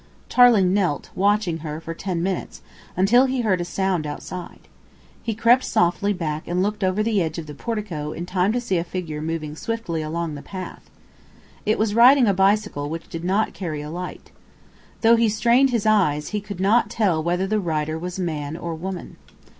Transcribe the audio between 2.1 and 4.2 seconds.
minutes, until he heard a sound